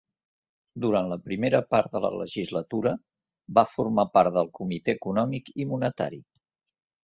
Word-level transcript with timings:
Durant 0.85 1.09
la 1.11 1.17
primera 1.25 1.59
part 1.73 1.91
de 1.97 2.01
la 2.07 2.11
legislatura, 2.21 2.95
va 3.61 3.67
formar 3.77 4.09
part 4.19 4.35
del 4.41 4.53
Comitè 4.61 4.99
Econòmic 5.01 5.57
i 5.65 5.71
Monetari. 5.75 6.23